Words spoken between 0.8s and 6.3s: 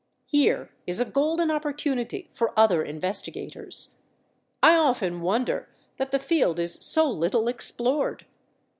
is a golden opportunity for other investigators: I often wonder that the